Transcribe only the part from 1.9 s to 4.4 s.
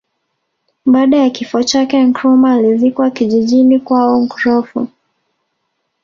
Nkrumah alizikwa kijijini kwao